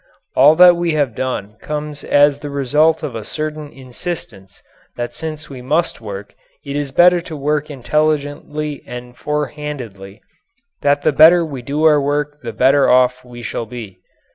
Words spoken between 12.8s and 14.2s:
off we shall be.